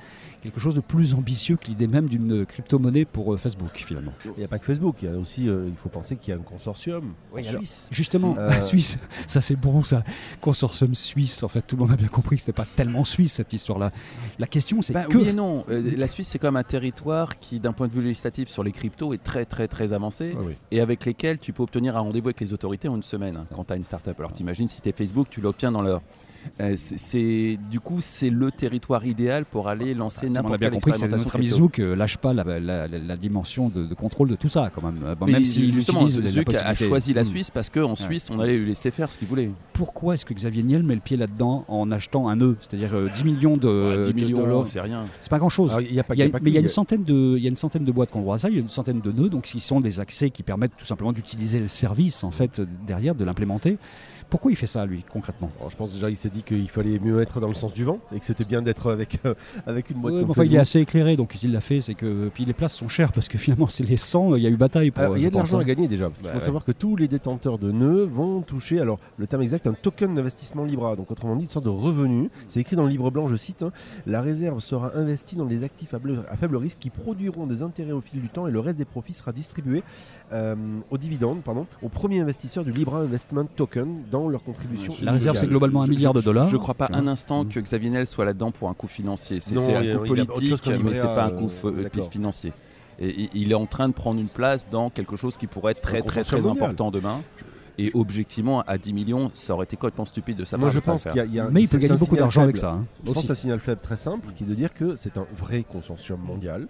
quelque 0.41 0.59
chose 0.59 0.73
de 0.73 0.81
plus 0.81 1.13
ambitieux 1.13 1.55
que 1.55 1.67
l'idée 1.67 1.85
même 1.85 2.09
d'une 2.09 2.47
crypto-monnaie 2.47 3.05
pour 3.05 3.31
euh, 3.33 3.37
Facebook, 3.37 3.69
finalement. 3.75 4.11
Il 4.25 4.39
n'y 4.39 4.43
a 4.43 4.47
pas 4.47 4.57
que 4.57 4.65
Facebook, 4.65 4.95
il 5.03 5.09
y 5.09 5.13
a 5.13 5.15
aussi, 5.15 5.47
euh, 5.47 5.65
il 5.67 5.75
faut 5.75 5.89
penser 5.89 6.15
qu'il 6.15 6.33
y 6.33 6.35
a 6.35 6.39
un 6.39 6.43
consortium 6.43 7.13
Oui, 7.31 7.43
en 7.45 7.49
alors- 7.49 7.61
Suisse. 7.61 7.87
Justement, 7.91 8.35
Euh, 8.39 8.49
Suisse, 8.61 8.97
ça 9.27 9.39
c'est 9.39 9.55
bon, 9.55 9.83
ça. 9.83 10.03
Consortium 10.41 10.95
suisse, 10.95 11.43
en 11.43 11.47
fait, 11.47 11.61
tout 11.61 11.75
le 11.75 11.81
monde 11.83 11.91
a 11.91 11.95
bien 11.95 12.07
compris 12.07 12.37
que 12.37 12.41
c'était 12.41 12.53
pas 12.53 12.65
tellement 12.75 13.03
suisse 13.05 13.33
cette 13.33 13.53
histoire-là. 13.53 13.91
La 14.39 14.47
question, 14.47 14.81
c'est 14.81 14.93
Bah, 14.93 15.03
que. 15.03 15.15
Oui 15.17 15.27
et 15.29 15.33
non. 15.33 15.63
Euh, 15.69 15.91
la 15.95 16.07
Suisse, 16.07 16.27
c'est 16.29 16.39
comme 16.39 16.55
un 16.55 16.63
territoire 16.63 17.37
qui, 17.39 17.59
d'un 17.59 17.73
point 17.73 17.87
de 17.87 17.93
vue 17.93 18.01
législatif 18.01 18.49
sur 18.49 18.63
les 18.63 18.71
cryptos, 18.71 19.13
est 19.13 19.21
très 19.21 19.45
très 19.45 19.67
très 19.67 19.93
avancé 19.93 20.33
Ah 20.35 20.41
oui. 20.43 20.53
et 20.71 20.79
avec 20.81 21.05
lesquels 21.05 21.37
tu 21.37 21.53
peux 21.53 21.61
obtenir 21.61 21.95
un 21.97 21.99
rendez-vous 22.01 22.29
avec 22.29 22.39
les 22.41 22.51
autorités 22.53 22.87
en 22.87 22.95
une 22.95 23.03
semaine 23.03 23.37
hein, 23.37 23.45
quand 23.53 23.65
tu 23.65 23.73
as 23.73 23.75
une 23.75 23.83
startup. 23.83 24.17
Alors 24.17 24.33
t'imagines 24.33 24.67
si 24.67 24.81
t'es 24.81 24.91
Facebook, 24.91 25.27
tu 25.29 25.39
l'obtiens 25.41 25.71
dans 25.71 25.81
l'heure. 25.83 26.01
Euh, 26.59 26.73
c'est- 26.77 27.57
du 27.69 27.79
coup 27.79 27.97
c'est 28.01 28.29
le 28.29 28.51
territoire 28.51 29.05
idéal 29.05 29.45
pour 29.45 29.67
aller 29.67 29.93
lancer 29.93 30.21
Tout 30.21 30.25
le 30.25 30.29
monde 30.29 30.37
a 30.37 30.41
n'importe 30.41 30.59
bien 30.59 30.69
quelle 30.69 30.73
compris 30.75 30.91
que 30.91 30.97
c'est 30.97 31.05
expérimentation 31.05 31.39
notre 31.39 31.55
ami. 31.55 31.67
Zouk 31.67 31.79
euh, 31.79 31.95
lâche 31.95 32.17
pas 32.17 32.33
la, 32.33 32.43
la- 32.43 32.87
la- 32.87 32.99
la 32.99 33.17
dimension 33.17 33.69
de, 33.69 33.85
de 33.85 33.93
contrôle 33.93 34.29
de 34.29 34.35
tout 34.35 34.47
ça, 34.49 34.69
quand 34.73 34.81
même. 34.83 34.99
Euh, 35.03 35.15
bon, 35.15 35.25
même 35.27 35.45
s'il 35.45 35.71
justement, 35.71 36.05
Zuck 36.07 36.53
a 36.53 36.73
choisi 36.75 37.13
la 37.13 37.21
Hmm. 37.21 37.25
Suisse 37.25 37.51
parce 37.51 37.69
qu'en 37.69 37.95
Suisse, 37.95 38.29
on 38.31 38.39
allait 38.39 38.57
lui 38.57 38.67
laisser 38.67 38.91
faire 38.91 39.11
ce 39.11 39.17
qu'il 39.17 39.27
voulait. 39.27 39.49
Pourquoi 39.73 40.15
est-ce 40.15 40.25
que 40.25 40.33
Xavier 40.33 40.63
Niel 40.63 40.83
met 40.83 40.95
le 40.95 41.01
pied 41.01 41.17
là-dedans 41.17 41.65
en 41.67 41.91
achetant 41.91 42.27
un 42.27 42.35
nœud? 42.35 42.57
C'est-à-dire 42.59 42.93
euh, 42.95 43.09
10 43.13 43.23
millions 43.23 43.57
de, 43.57 43.67
Ouais, 43.67 44.03
10 44.05 44.13
de 44.13 44.13
millions, 44.15 44.39
dollars. 44.39 44.67
c'est 44.67 44.81
rien. 44.81 45.05
C'est 45.21 45.29
pas 45.29 45.39
grand-chose. 45.39 45.71
A 45.71 45.75
a- 45.77 45.77
a 45.79 45.81
mais 46.41 46.49
il 46.49 46.53
y 46.53 46.57
a 46.57 46.61
une 46.61 46.67
centaine 46.67 47.03
de, 47.03 47.35
il 47.37 47.43
y 47.43 47.47
a 47.47 47.49
une 47.49 47.55
centaine 47.55 47.85
de 47.85 47.91
boîtes 47.91 48.09
qui 48.11 48.15
ont 48.17 48.19
le 48.19 48.23
droit 48.25 48.35
à 48.35 48.39
ça. 48.39 48.49
Il 48.49 48.55
y 48.55 48.57
a 48.57 48.61
une 48.61 48.67
centaine 48.67 48.99
de 49.01 49.11
nœuds, 49.11 49.29
donc 49.29 49.53
ils 49.53 49.61
sont 49.61 49.79
des 49.81 49.99
accès 49.99 50.29
qui 50.29 50.43
permettent 50.43 50.75
tout 50.77 50.85
simplement 50.85 51.13
d'utiliser 51.13 51.59
le 51.59 51.67
service 51.67 52.23
en 52.23 52.31
fait 52.31 52.61
derrière, 52.85 53.15
de 53.15 53.23
l'implémenter. 53.23 53.77
Pourquoi 54.29 54.49
il 54.51 54.55
fait 54.55 54.67
ça 54.67 54.85
lui 54.85 55.03
concrètement? 55.11 55.51
Alors, 55.59 55.69
je 55.69 55.75
pense 55.75 55.91
déjà 55.93 56.09
il 56.09 56.15
s'est 56.15 56.29
dit 56.31 56.43
qu'il 56.43 56.69
fallait 56.69 56.99
mieux 56.99 57.21
être 57.21 57.39
dans 57.39 57.47
le 57.47 57.53
sens 57.53 57.73
du 57.73 57.83
vent 57.83 57.99
et 58.15 58.19
que 58.19 58.25
c'était 58.25 58.45
bien 58.45 58.61
d'être 58.61 58.91
avec, 58.91 59.19
euh, 59.25 59.33
avec 59.67 59.89
une 59.89 59.97
boîte 60.01 60.13
Ouais, 60.15 60.21
comme 60.21 60.31
enfin, 60.31 60.43
il 60.43 60.55
est 60.55 60.59
assez 60.59 60.79
éclairé, 60.79 61.15
donc 61.17 61.33
s'il 61.33 61.51
l'a 61.51 61.61
fait, 61.61 61.81
c'est 61.81 61.93
que 61.95 62.29
puis 62.33 62.45
les 62.45 62.53
places 62.53 62.73
sont 62.75 62.87
chères 62.89 63.11
parce 63.11 63.27
que 63.29 63.37
finalement 63.37 63.67
c'est 63.67 63.83
les 63.83 63.97
100. 63.97 64.35
Il 64.35 64.43
y 64.43 64.47
a 64.47 64.49
eu 64.49 64.57
bataille 64.57 64.91
pour. 64.91 65.03
Alors, 65.03 65.17
il 65.17 65.23
y 65.23 65.27
a 65.27 65.29
de 65.29 65.35
l'argent 65.35 65.57
hein. 65.57 65.61
à 65.61 65.63
gagner 65.63 65.87
déjà, 65.87 66.05
parce 66.07 66.19
qu'il 66.19 66.25
Bah 66.27 66.31
faut 66.33 66.39
ouais. 66.39 66.45
savoir 66.45 66.63
que 66.63 66.71
tous 66.71 66.95
les 66.95 67.07
détenteurs 67.07 67.57
de 67.57 67.71
nœuds 67.71 68.05
vont 68.05 68.41
toucher, 68.41 68.79
alors 68.79 68.97
le 69.17 69.27
terme 69.27 69.41
exact, 69.43 69.67
un 69.67 69.73
token 69.73 70.15
d'investissement 70.15 70.63
Libra, 70.65 70.95
donc 70.95 71.11
autrement 71.11 71.35
dit 71.35 71.43
une 71.43 71.49
sorte 71.49 71.65
de 71.65 71.69
revenu. 71.69 72.29
C'est 72.47 72.59
écrit 72.59 72.75
dans 72.75 72.83
le 72.83 72.89
livre 72.89 73.09
blanc, 73.11 73.27
je 73.27 73.35
cite, 73.35 73.63
hein, 73.63 73.71
la 74.07 74.21
réserve 74.21 74.59
sera 74.59 74.95
investie 74.97 75.35
dans 75.35 75.45
des 75.45 75.63
actifs 75.63 75.93
à, 75.93 75.99
bleu- 75.99 76.19
à 76.29 76.37
faible 76.37 76.55
risque 76.57 76.79
qui 76.79 76.89
produiront 76.89 77.45
des 77.47 77.61
intérêts 77.61 77.91
au 77.91 78.01
fil 78.01 78.21
du 78.21 78.29
temps 78.29 78.47
et 78.47 78.51
le 78.51 78.59
reste 78.59 78.77
des 78.77 78.85
profits 78.85 79.13
sera 79.13 79.31
distribué 79.31 79.83
euh, 80.33 80.55
aux 80.89 80.97
dividendes, 80.97 81.41
pardon, 81.43 81.65
aux 81.81 81.89
premiers 81.89 82.19
investisseurs 82.21 82.63
du 82.63 82.71
Libra 82.71 82.99
Investment 83.01 83.45
Token 83.55 84.03
dans 84.11 84.29
leur 84.29 84.43
contribution. 84.43 84.93
La 85.01 85.11
réserve, 85.11 85.37
c'est 85.37 85.47
globalement 85.47 85.83
un 85.83 85.87
milliard 85.87 86.13
de 86.13 86.21
dollars. 86.21 86.47
Je 86.47 86.57
crois 86.57 86.73
pas 86.73 86.89
un 86.93 87.07
instant 87.07 87.43
Mhm. 87.43 87.49
que 87.49 87.59
Xavier 87.59 87.89
Niel 87.89 88.07
soit 88.07 88.25
là-dedans 88.25 88.51
pour 88.51 88.69
un 88.69 88.73
coup 88.73 88.87
financier. 88.87 89.39
C'est 89.39 89.55
un 89.57 89.59
autre 89.95 90.07
politique, 90.07 90.67
mais 90.83 90.93
c'est 90.93 91.01
pas 91.03 91.25
un 91.25 91.31
euh, 91.31 91.37
coup 91.37 91.51
f- 91.63 91.83
d'accord. 91.83 92.09
financier. 92.09 92.53
Et 92.99 93.29
il- 93.33 93.51
est 93.51 93.55
en 93.55 93.65
train 93.65 93.87
de 93.89 93.93
prendre 93.93 94.19
une 94.19 94.27
place 94.27 94.69
dans 94.69 94.89
quelque 94.91 95.15
chose 95.15 95.35
qui 95.35 95.47
pourrait 95.47 95.71
être 95.71 95.81
très 95.81 96.01
très 96.03 96.23
très 96.23 96.45
important 96.45 96.91
demain. 96.91 97.21
Et 97.81 97.91
objectivement, 97.95 98.61
à 98.61 98.77
10 98.77 98.93
millions, 98.93 99.31
ça 99.33 99.53
aurait 99.53 99.63
été 99.63 99.75
complètement 99.75 100.05
stupide 100.05 100.37
de 100.37 100.45
sa 100.45 100.51
part. 100.51 100.59
Moi 100.59 100.69
de 100.69 100.73
je 100.75 100.79
pense 100.79 101.03
qu'il 101.03 101.15
y 101.15 101.19
a, 101.19 101.25
il 101.25 101.33
y 101.33 101.39
a- 101.39 101.49
Mais 101.49 101.63
il 101.63 101.67
peut 101.67 101.77
gagner 101.79 101.97
beaucoup 101.97 102.15
d'argent 102.15 102.43
avec 102.43 102.57
ça. 102.57 102.71
hein, 102.73 102.85
Je 103.03 103.07
pense 103.07 103.17
aussi. 103.17 103.25
c'est 103.27 103.31
un 103.31 103.35
signal 103.35 103.59
faible 103.59 103.81
très 103.81 103.97
simple 103.97 104.27
qui 104.35 104.43
est 104.43 104.47
de 104.47 104.53
dire 104.53 104.73
que 104.73 104.95
c'est 104.95 105.17
un 105.17 105.25
vrai 105.35 105.63
consortium 105.63 106.19
mondial 106.19 106.67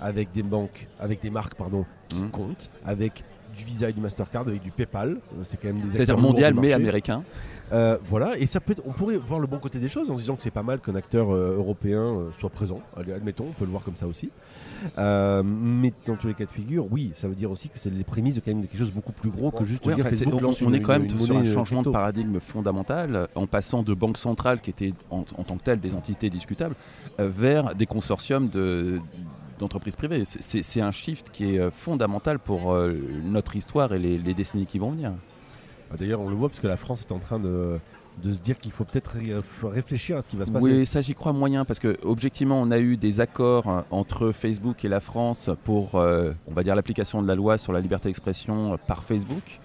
avec 0.00 0.32
des 0.32 0.42
banques, 0.42 0.86
avec 0.98 1.20
des 1.22 1.30
marques 1.30 1.54
pardon, 1.54 1.84
qui 2.08 2.22
Mhm. 2.22 2.30
comptent, 2.30 2.70
avec 2.84 3.24
du 3.56 3.64
Visa 3.64 3.88
et 3.88 3.92
du 3.92 4.00
Mastercard, 4.00 4.42
avec 4.46 4.62
du 4.62 4.70
PayPal. 4.70 5.10
Euh, 5.10 5.40
C'est 5.42 5.56
quand 5.60 5.68
même 5.68 5.80
des 5.80 5.90
C'est-à-dire 5.92 6.18
mondial 6.18 6.54
mais 6.54 6.72
américain. 6.72 7.22
Euh, 7.72 7.98
voilà, 8.06 8.38
et 8.38 8.46
ça 8.46 8.60
peut 8.60 8.72
être- 8.72 8.82
on 8.86 8.92
pourrait 8.92 9.16
voir 9.18 9.40
le 9.40 9.46
bon 9.46 9.58
côté 9.58 9.78
des 9.78 9.88
choses 9.88 10.10
en 10.10 10.14
se 10.14 10.20
disant 10.20 10.36
que 10.36 10.42
c'est 10.42 10.50
pas 10.50 10.62
mal 10.62 10.80
qu'un 10.80 10.94
acteur 10.94 11.30
euh, 11.34 11.56
européen 11.56 12.00
euh, 12.02 12.30
soit 12.38 12.48
présent. 12.50 12.80
Allez, 12.96 13.12
admettons, 13.12 13.44
on 13.48 13.52
peut 13.52 13.64
le 13.66 13.70
voir 13.70 13.82
comme 13.84 13.96
ça 13.96 14.06
aussi. 14.06 14.30
Mais 14.96 15.92
dans 16.06 16.16
tous 16.16 16.26
les 16.28 16.34
cas 16.34 16.46
de 16.46 16.52
figure, 16.52 16.86
oui, 16.90 17.12
ça 17.14 17.28
veut 17.28 17.34
dire 17.34 17.50
aussi 17.50 17.68
que 17.68 17.78
c'est 17.78 17.90
les 17.90 18.04
prémices 18.04 18.36
de, 18.36 18.40
quand 18.40 18.50
même 18.50 18.60
de 18.62 18.66
quelque 18.66 18.78
chose 18.78 18.90
de 18.90 18.94
beaucoup 18.94 19.12
plus 19.12 19.30
gros 19.30 19.50
que 19.50 19.64
juste 19.64 19.84
Ouais, 19.86 19.94
dire 19.94 20.06
enfin, 20.06 20.16
Facebook 20.16 20.40
on, 20.40 20.44
lance 20.44 20.62
on 20.62 20.68
une- 20.68 20.74
est 20.76 20.80
quand 20.82 20.92
même 20.92 21.04
une 21.04 21.20
sur 21.20 21.36
un 21.36 21.44
changement 21.44 21.82
de 21.82 21.90
paradigme 21.90 22.40
fondamental 22.40 23.28
en 23.34 23.46
passant 23.46 23.82
de 23.82 23.94
banques 23.94 24.18
centrales 24.18 24.60
qui 24.60 24.70
étaient 24.70 24.94
en, 25.10 25.24
en 25.36 25.44
tant 25.44 25.56
que 25.56 25.62
telles 25.64 25.80
des 25.80 25.94
entités 25.94 26.30
discutables 26.30 26.74
vers 27.18 27.74
des 27.74 27.86
consortiums 27.86 28.48
de 28.48 29.00
d'entreprises 29.58 29.96
privées. 29.96 30.22
C'est- 30.24 30.80
un 30.80 30.92
shift 30.92 31.30
qui 31.30 31.56
est 31.56 31.70
fondamental 31.72 32.38
pour 32.38 32.72
notre 33.24 33.56
histoire 33.56 33.92
et 33.92 33.98
les, 33.98 34.16
les 34.16 34.32
décennies 34.32 34.66
qui 34.66 34.78
vont 34.78 34.92
venir. 34.92 35.10
Ah, 35.90 35.96
D'ailleurs, 35.98 36.20
on 36.20 36.28
le 36.28 36.36
voit 36.36 36.48
parce 36.48 36.60
que 36.60 36.66
la 36.66 36.76
France 36.76 37.02
est 37.02 37.12
en 37.12 37.18
train 37.18 37.38
de, 37.38 37.78
se 38.22 38.38
dire 38.40 38.58
qu'il 38.58 38.72
faut 38.72 38.84
peut-être 38.84 39.16
réfléchir 39.62 40.16
à 40.16 40.22
ce 40.22 40.28
qui 40.28 40.36
va 40.36 40.44
se 40.44 40.50
passer. 40.50 40.66
Oui, 40.66 40.86
ça 40.86 41.00
j'y 41.00 41.14
crois 41.14 41.32
moyen 41.32 41.64
parce 41.64 41.78
que 41.78 41.96
objectivement 42.02 42.60
on 42.60 42.70
a 42.70 42.78
eu 42.78 42.96
des 42.96 43.20
accords 43.20 43.68
euh, 43.68 43.80
entre 43.90 44.32
Facebook 44.32 44.84
et 44.84 44.88
la 44.88 45.00
France 45.00 45.50
pour, 45.64 45.94
euh, 45.94 46.32
on 46.46 46.52
va 46.52 46.62
dire, 46.62 46.74
l'application 46.74 47.22
de 47.22 47.28
la 47.28 47.34
loi 47.34 47.58
sur 47.58 47.72
la 47.72 47.80
liberté 47.80 48.08
d'expression 48.08 48.74
euh, 48.74 48.76
par 48.86 49.04
Facebook. 49.04 49.60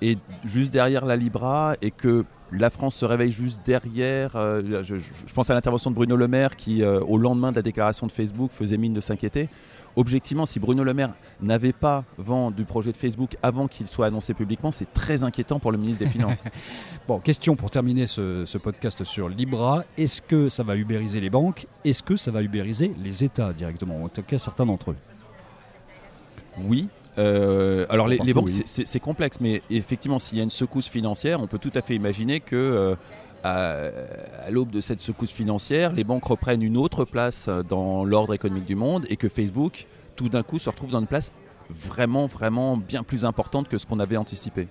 Et 0.00 0.16
juste 0.44 0.72
derrière 0.72 1.04
la 1.04 1.16
Libra 1.16 1.74
et 1.82 1.90
que 1.90 2.24
la 2.52 2.70
France 2.70 2.94
se 2.94 3.04
réveille 3.04 3.32
juste 3.32 3.60
derrière. 3.66 4.36
euh, 4.36 4.82
je, 4.84 4.94
pense 5.34 5.50
à 5.50 5.54
l'intervention 5.54 5.90
de 5.90 5.96
Bruno 5.96 6.16
Le 6.16 6.28
Maire 6.28 6.54
qui, 6.54 6.84
au 6.84 7.18
lendemain 7.18 7.50
de 7.50 7.56
la 7.56 7.62
déclaration 7.62 8.06
de 8.06 8.12
Facebook, 8.12 8.52
faisait 8.52 8.76
mine 8.76 8.94
de 8.94 9.00
s'inquiéter. 9.00 9.48
Objectivement, 9.98 10.46
si 10.46 10.60
Bruno 10.60 10.84
Le 10.84 10.94
Maire 10.94 11.12
n'avait 11.42 11.72
pas 11.72 12.04
vent 12.18 12.52
du 12.52 12.64
projet 12.64 12.92
de 12.92 12.96
Facebook 12.96 13.36
avant 13.42 13.66
qu'il 13.66 13.88
soit 13.88 14.06
annoncé 14.06 14.32
publiquement, 14.32 14.70
c'est 14.70 14.92
très 14.92 15.24
inquiétant 15.24 15.58
pour 15.58 15.72
le 15.72 15.78
ministre 15.78 16.04
des 16.04 16.08
Finances. 16.08 16.44
Bon, 17.08 17.18
question 17.18 17.56
pour 17.56 17.68
terminer 17.68 18.06
ce, 18.06 18.44
ce 18.44 18.58
podcast 18.58 19.02
sur 19.02 19.28
Libra. 19.28 19.82
Est-ce 19.96 20.22
que 20.22 20.48
ça 20.50 20.62
va 20.62 20.76
ubériser 20.76 21.20
les 21.20 21.30
banques? 21.30 21.66
Est-ce 21.84 22.04
que 22.04 22.16
ça 22.16 22.30
va 22.30 22.42
ubériser 22.42 22.92
les 23.02 23.24
États 23.24 23.52
directement? 23.52 24.04
En 24.04 24.08
tout 24.08 24.22
cas, 24.22 24.38
certains 24.38 24.66
d'entre 24.66 24.92
eux. 24.92 24.96
Oui. 26.62 26.88
Euh, 27.18 27.84
alors 27.90 28.06
les, 28.06 28.18
banques, 28.32 28.46
oui. 28.46 28.62
c'est 28.64 29.00
complexe, 29.00 29.40
mais 29.40 29.62
effectivement, 29.68 30.20
s'il 30.20 30.38
y 30.38 30.40
a 30.40 30.44
une 30.44 30.50
secousse 30.50 30.88
financière, 30.88 31.40
on 31.42 31.48
peut 31.48 31.58
tout 31.58 31.72
à 31.74 31.82
fait 31.82 31.96
imaginer 31.96 32.38
que 32.38 32.54
euh, 32.54 32.94
à, 33.44 33.90
l'aube 34.50 34.70
de 34.70 34.80
cette 34.80 35.00
secousse 35.00 35.30
financière, 35.30 35.92
les 35.92 36.04
banques 36.04 36.24
reprennent 36.24 36.62
une 36.62 36.76
autre 36.76 37.04
place 37.04 37.46
euh, 37.48 37.62
dans 37.62 38.04
l'ordre 38.04 38.34
économique 38.34 38.66
du 38.66 38.74
monde 38.74 39.06
et 39.08 39.16
que 39.16 39.28
Facebook, 39.28 39.86
tout 40.16 40.28
d'un 40.28 40.42
coup, 40.42 40.58
se 40.58 40.68
retrouve 40.68 40.90
dans 40.90 41.00
une 41.00 41.06
place 41.06 41.32
vraiment, 41.70 42.26
vraiment 42.26 42.76
bien 42.76 43.02
plus 43.02 43.24
importante 43.24 43.68
que 43.68 43.78
ce 43.78 43.86
qu'on 43.86 44.00
avait 44.00 44.16
anticipé. 44.16 44.68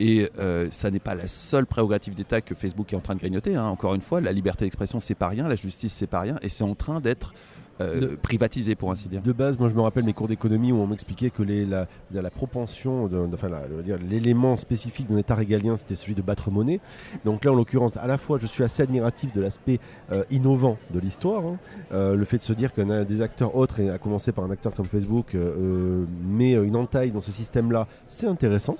Et 0.00 0.28
euh, 0.38 0.68
ça 0.70 0.90
n'est 0.90 0.98
pas 0.98 1.14
la 1.14 1.28
seule 1.28 1.66
prérogative 1.66 2.14
d'État 2.14 2.40
que 2.40 2.54
Facebook 2.54 2.92
est 2.92 2.96
en 2.96 3.00
train 3.00 3.14
de 3.14 3.20
grignoter. 3.20 3.54
hein. 3.54 3.66
Encore 3.66 3.94
une 3.94 4.00
fois, 4.00 4.20
la 4.20 4.32
liberté 4.32 4.64
d'expression, 4.64 4.98
c'est 4.98 5.14
pas 5.14 5.28
rien, 5.28 5.46
la 5.46 5.54
justice, 5.54 5.92
c'est 5.92 6.08
pas 6.08 6.20
rien, 6.20 6.38
et 6.42 6.48
c'est 6.48 6.64
en 6.64 6.74
train 6.74 7.00
d'être 7.00 7.32
euh, 7.80 8.00
De- 8.00 8.06
privatisé, 8.16 8.74
pour 8.74 8.90
ainsi 8.92 9.08
dire. 9.08 9.20
De 9.22 9.32
base, 9.32 9.58
moi 9.58 9.68
je 9.68 9.74
me 9.74 9.80
rappelle 9.80 10.04
mes 10.04 10.12
cours 10.12 10.28
d'économie 10.28 10.72
où 10.72 10.76
on 10.76 10.86
m'expliquait 10.86 11.30
que 11.30 11.42
les, 11.42 11.64
la, 11.66 11.86
propension, 12.30 13.06
de- 13.08 13.26
de- 13.26 13.34
enfin 13.34 13.48
l'élément 14.08 14.56
spécifique 14.56 15.08
d'un 15.10 15.18
État 15.18 15.34
régalien, 15.34 15.76
c'était 15.76 15.94
celui 15.94 16.14
de 16.14 16.22
battre 16.22 16.50
monnaie. 16.50 16.80
Donc 17.24 17.44
là, 17.44 17.52
en 17.52 17.54
l'occurrence, 17.54 17.96
à 17.96 18.06
la 18.06 18.18
fois, 18.18 18.38
je 18.38 18.46
suis 18.46 18.62
assez 18.62 18.82
admiratif 18.82 19.32
de 19.32 19.40
l'aspect 19.40 19.80
euh, 20.12 20.22
innovant 20.30 20.76
de 20.92 21.00
l'histoire, 21.00 21.44
hein. 21.44 21.56
Euh, 21.92 22.16
le 22.16 22.24
fait 22.24 22.38
de 22.38 22.42
se 22.42 22.52
dire 22.52 22.72
qu'un 22.72 23.04
des 23.04 23.20
acteurs 23.22 23.56
autres, 23.56 23.80
et 23.80 23.90
à 23.90 23.98
commencer 23.98 24.32
par 24.32 24.44
un 24.44 24.50
acteur 24.50 24.74
comme 24.74 24.86
Facebook, 24.86 25.36
met 26.26 26.52
une 26.52 26.76
entaille 26.76 27.10
dans 27.10 27.20
ce 27.20 27.32
système-là, 27.32 27.86
c'est 28.06 28.26
intéressant. 28.26 28.76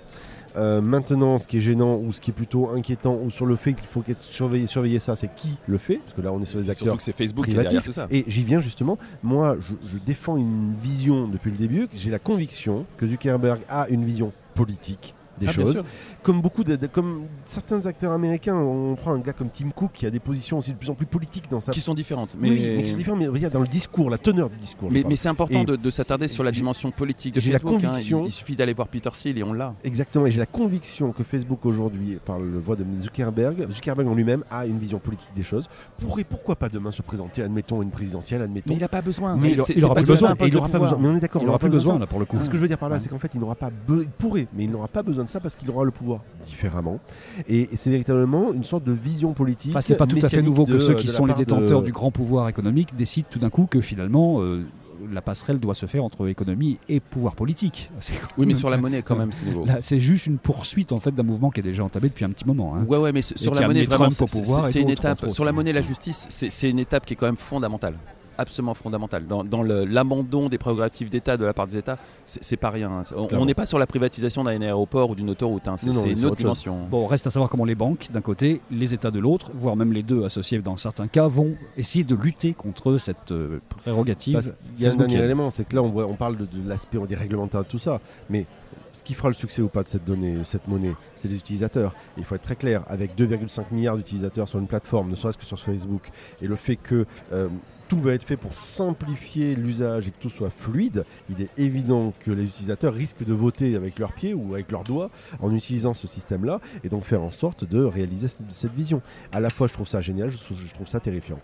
Euh, 0.57 0.81
maintenant, 0.81 1.39
ce 1.39 1.47
qui 1.47 1.57
est 1.57 1.61
gênant 1.61 1.97
ou 1.97 2.13
ce 2.13 2.21
qui 2.21 2.31
est 2.31 2.35
plutôt 2.35 2.71
inquiétant 2.71 3.19
ou 3.23 3.31
sur 3.31 3.47
le 3.47 3.57
fait 3.57 3.73
qu'il 3.73 3.89
faut 3.89 4.05
surveiller, 4.21 4.67
surveiller 4.67 4.99
ça, 4.99 5.17
c'est 5.17 5.35
qui 5.35 5.57
le 5.67 5.79
fait? 5.79 5.97
Parce 5.97 6.15
que 6.15 6.21
là, 6.21 6.33
on 6.33 6.41
est 6.41 6.45
sur 6.45 6.59
les 6.59 6.71
acteurs 6.71 6.85
Surtout 6.85 6.97
que 6.99 7.03
c'est 7.03 7.17
Facebook 7.17 7.47
qui 7.47 7.53
est 7.53 7.55
derrière 7.55 7.83
tout 7.83 7.93
ça. 7.93 8.07
Et 8.11 8.25
j'y 8.29 8.45
viens 8.45 8.61
justement. 8.61 8.99
Moi, 9.23 9.57
je, 9.61 9.75
je 9.87 9.99
défends 9.99 10.37
une 10.37 10.75
vision 10.81 11.27
depuis 11.27 11.51
le 11.51 11.57
début. 11.57 11.89
J'ai 11.95 12.11
la 12.11 12.19
conviction 12.19 12.87
que 12.97 13.07
Zuckerberg 13.07 13.61
a 13.69 13.89
une 13.89 14.05
vision 14.05 14.33
politique 14.55 15.15
des 15.39 15.47
Ah, 15.49 15.53
choses. 15.53 15.83
Comme 16.23 16.41
beaucoup 16.41 16.65
de, 16.65 16.77
de- 16.77 16.87
comme 16.87 17.23
certains 17.45 17.87
acteurs 17.87 18.13
américains, 18.13 18.57
on 18.57 18.95
prend 18.95 19.13
un 19.13 19.19
gars 19.19 19.33
comme 19.33 19.49
Tim 19.51 19.71
Cook 19.71 19.91
qui 19.95 20.07
a 20.07 20.11
des 20.11 20.21
positions 20.21 20.59
aussi 20.59 20.73
de 20.73 20.77
plus 20.79 20.91
en 20.91 20.95
plus 20.95 21.07
politiques 21.07 21.51
dans 21.51 21.61
sa. 21.61 21.73
Qui 21.73 21.81
sont 21.81 21.95
différentes. 21.95 22.35
Mais, 22.39 22.51
oui, 22.51 22.73
mais 22.77 22.83
qui 22.85 22.91
sont 22.91 22.97
différents, 22.97 23.17
mais 23.17 23.27
regarde, 23.29 23.53
dans 23.53 23.61
le 23.61 23.67
discours, 23.67 24.11
la 24.11 24.19
teneur 24.19 24.49
du 24.51 24.57
discours. 24.57 24.91
mais, 24.91 25.05
mais 25.09 25.17
c'est 25.17 25.29
important 25.29 25.63
Et- 25.63 25.65
de, 25.65 25.77
de 25.77 25.91
s'attarder 25.91 26.29
sur 26.29 26.45
la 26.45 26.51
dimension 26.51 26.91
politique 26.91 27.35
de 27.35 27.41
j'ai 27.41 27.53
la 27.53 27.59
Facebook. 27.59 27.83
hein. 27.85 27.89
conviction- 27.91 28.23
Il, 28.25 28.29
il 28.29 28.33
suffit 28.33 28.57
d'aller 28.57 28.73
voir 28.75 28.89
Peter 28.89 29.11
Thiel 29.13 29.39
et 29.39 29.43
on 29.43 29.53
l'a. 29.53 29.75
Exactement, 29.85 30.27
et 30.27 30.31
j'ai 30.31 30.41
la 30.41 30.47
conviction 30.47 31.13
que 31.13 31.23
Facebook 31.25 31.65
aujourd'hui, 31.67 32.19
par 32.25 32.39
le 32.39 32.59
voix 32.59 32.77
de 32.77 32.85
Zuckerberg, 33.01 33.67
Zuckerberg 33.71 34.09
en 34.09 34.15
lui-même 34.15 34.45
a 34.51 34.67
une 34.67 34.79
vision 34.79 34.99
politique 34.99 35.31
des 35.35 35.43
choses. 35.43 35.69
Pourrait 35.99 36.25
pourquoi 36.25 36.57
pas 36.57 36.69
demain 36.69 36.91
se 36.91 37.03
présenter, 37.03 37.43
admettons 37.43 37.83
une 37.83 37.91
présidentielle, 37.91 38.43
admettons. 38.43 38.71
Mais 38.71 38.77
il 38.77 38.81
n'a 38.81 38.89
pas 38.89 39.03
besoin. 39.03 39.37
Mais 39.37 39.51
il- 39.51 39.57
pas 39.57 39.65
ça, 39.65 39.73
besoin, 40.03 40.35
Et 40.41 40.51
n'aura 40.51 40.69
pas 40.69 40.79
besoin. 40.79 40.99
Mais 41.01 41.09
on 41.09 41.17
est 41.17 41.21
d'accord, 41.21 41.43
Il 41.43 41.47
n'aura 41.47 41.59
plus 41.59 41.69
besoin 41.69 41.99
là 41.99 42.07
pour 42.07 42.19
le 42.19 42.25
coup. 42.25 42.37
C'est 42.37 42.45
ce 42.45 42.51
que 42.51 42.57
je 42.57 42.63
veux 42.63 42.69
dire 42.69 42.79
par 42.79 42.89
là, 42.89 42.99
c'est 42.99 43.09
qu'en 43.09 43.19
fait, 43.19 43.31
il 43.35 43.41
n'aura 43.41 43.55
pas 43.55 43.71
il 43.89 44.07
pourrait, 44.09 44.47
mais 44.55 44.65
il 44.65 44.71
n'aura 44.71 44.89
pas 44.89 45.03
besoin 45.03 45.24
de 45.25 45.29
ça 45.29 45.41
parce 45.41 45.57
qu'il 45.57 45.69
aura 45.71 45.85
le 45.85 45.91
pouvoir 45.91 46.21
différemment. 46.43 47.01
Et, 47.49 47.69
et 47.73 47.77
c'est 47.77 47.91
véritablement 47.91 48.53
une 48.53 48.65
sorte 48.65 48.85
de 48.85 48.93
vision 48.93 49.33
politique. 49.33 49.73
Enfin, 49.73 49.81
c'est 49.81 49.97
pas 49.97 50.07
tout 50.07 50.19
à 50.23 50.29
fait 50.29 50.43
nouveau 50.43 50.65
que 50.67 50.79
ceux 50.79 50.95
qui 50.95 51.09
sont 51.09 51.27
les 51.27 51.33
de- 51.35 51.39
détenteurs 51.39 51.83
du 51.83 51.93
grand 51.93 52.11
pouvoir 52.11 52.49
économique 52.49 52.95
décident 52.97 53.27
tout 53.31 53.39
d'un 53.39 53.51
coup 53.51 53.67
que 53.69 53.81
finalement 53.81 54.41
euh, 54.43 54.65
la 55.13 55.21
passerelle 55.21 55.59
doit 55.59 55.75
se 55.75 55.87
faire 55.87 56.05
entre 56.05 56.29
économie 56.29 56.79
et 56.89 57.01
pouvoir 57.01 57.35
politique. 57.35 57.91
Oui, 58.39 58.47
mais 58.47 58.55
sur 58.55 58.71
la 58.71 58.77
monnaie 58.79 59.03
quand 59.03 59.17
même, 59.19 59.33
c'est 59.33 59.45
nouveau. 59.47 59.65
Là, 59.67 59.79
c'est 59.83 60.01
juste 60.01 60.27
une 60.27 60.39
poursuite 60.39 60.93
en 60.93 61.01
fait 61.01 61.13
d'un 61.15 61.23
mouvement 61.25 61.51
qui 61.51 61.61
est 61.61 61.65
déjà 61.65 61.85
entamé 61.85 62.09
depuis 62.09 62.25
un 62.25 62.31
petit 62.31 62.47
moment. 62.47 62.77
hein. 62.77 62.85
Ouais, 62.89 62.99
ouais, 62.99 63.13
mais 63.13 63.23
sur 63.23 63.53
la 63.55 63.63
a 63.63 63.67
monnaie, 63.67 63.85
vraiment, 63.85 64.09
c'est- 64.11 64.81
une 64.81 64.91
étape. 64.91 65.31
Sur 65.31 65.45
la 65.45 65.53
monnaie, 65.53 65.73
la 65.73 65.83
justice, 65.83 66.27
c'est 66.31 66.51
c'est 66.53 66.71
une 66.71 66.79
étape 66.79 67.05
qui 67.07 67.15
est 67.15 67.17
quand 67.17 67.27
même 67.27 67.37
fondamentale. 67.37 67.95
Absolument 68.39 68.75
fondamentale. 68.75 69.27
Dans, 69.27 69.63
l'abandon 69.63 70.49
des 70.49 70.59
prérogatives 70.59 71.11
d'État 71.11 71.37
de 71.37 71.45
la 71.45 71.53
part 71.53 71.67
des 71.67 71.77
États, 71.77 71.99
c'est 72.25 72.57
pas 72.57 72.71
rien. 72.71 73.03
C'est- 73.05 73.15
On- 73.15 73.45
n'est 73.45 73.55
pas 73.55 73.67
sur 73.67 73.79
la 73.79 73.87
privatisation 73.87 74.45
d'un 74.45 74.61
aéroport 74.61 75.11
ou 75.11 75.15
d'une 75.15 75.31
autoroute. 75.31 75.67
hein. 75.69 75.77
C'est 75.77 75.87
une 75.87 75.97
autre 75.97 76.09
autre 76.09 76.21
chose. 76.29 76.37
dimension. 76.37 76.87
Bon, 76.91 77.07
reste 77.07 77.27
à 77.27 77.31
savoir 77.31 77.51
comment 77.51 77.65
les 77.65 77.75
banques 77.75 78.09
d'un 78.13 78.21
côté, 78.21 78.61
les 78.71 78.95
États 78.95 79.11
de 79.11 79.19
l'autre, 79.21 79.51
voire 79.55 79.77
même 79.77 79.93
les 79.93 80.03
deux 80.03 80.25
associés 80.25 80.59
dans 80.59 80.77
certains 80.77 81.09
cas, 81.09 81.27
vont 81.29 81.55
essayer 81.77 82.05
de 82.05 82.15
lutter 82.15 82.53
contre 82.55 82.99
cette 82.99 83.33
euh, 83.33 83.61
prérogative. 83.69 84.55
Qu'il 84.77 84.85
y 84.85 84.89
a 84.89 84.93
un 84.93 84.97
dernier 84.97 85.23
élément, 85.23 85.51
c'est 85.51 85.65
que 85.65 85.77
là, 85.77 85.83
on, 85.83 85.89
voit- 85.91 86.07
on 86.07 86.15
parle 86.15 86.37
de, 86.37 86.45
de 86.47 86.69
l'aspect 86.69 86.99
on 86.99 87.07
dit, 87.07 87.15
réglementaire 87.15 87.63
de 87.63 87.69
tout 87.69 87.79
ça, 87.79 88.01
mais 88.31 88.47
ce 88.93 89.03
qui 89.03 89.15
fera 89.15 89.29
le 89.29 89.35
succès 89.35 89.61
ou 89.61 89.69
pas 89.69 89.83
de 89.83 89.89
cette 89.89 90.05
donnée, 90.05 90.37
cette 90.45 90.69
monnaie, 90.69 90.95
c'est 91.17 91.29
les 91.29 91.37
utilisateurs. 91.37 91.95
Il 92.17 92.25
faut 92.25 92.35
être 92.37 92.43
très 92.43 92.57
clair, 92.57 92.83
avec 92.87 93.17
2,5 93.17 93.65
milliards 93.73 93.97
d'utilisateurs 93.97 94.49
sur 94.49 94.59
une 94.59 94.67
plateforme, 94.69 95.11
ne 95.11 95.15
serait-ce 95.17 95.37
que 95.39 95.45
sur 95.45 95.59
Facebook, 95.59 96.11
et 96.41 96.47
le 96.47 96.57
fait 96.57 96.77
que 96.77 97.05
euh, 97.33 97.49
tout 97.89 97.99
va 97.99 98.13
être 98.13 98.25
fait 98.25 98.37
pour 98.37 98.55
simplifier 98.55 99.55
l'usage 99.55 100.09
et 100.09 100.11
que 100.11 100.19
tout 100.19 100.31
soit 100.31 100.51
fluide, 100.51 101.05
il 101.31 101.43
est 101.43 101.51
évident 101.59 102.13
que 102.21 102.31
les 102.31 102.45
utilisateurs 102.45 102.95
risquent 102.95 103.25
de 103.25 103.33
voter 103.33 103.77
avec 103.77 103.99
leurs 103.99 104.13
pieds 104.13 104.35
ou 104.35 104.55
avec 104.55 104.71
leurs 104.71 104.85
doigts 104.85 105.11
en 105.41 105.55
utilisant 105.55 105.95
ce 105.95 106.07
système-là, 106.07 106.61
et 106.83 106.89
donc 106.89 107.05
faire 107.05 107.23
en 107.23 107.31
sorte 107.31 107.65
de 107.65 107.83
réaliser 107.83 108.29
cette, 108.29 108.75
vision. 108.75 109.03
À 109.33 109.41
la 109.41 109.51
fois, 109.51 109.67
je 109.67 109.73
trouve 109.73 109.89
ça 109.89 110.01
génial, 110.01 110.31
je 110.31 110.39
trouve, 110.39 110.59
je 110.65 110.73
trouve 110.73 110.89
ça 110.89 111.01
terrifiant. 111.01 111.39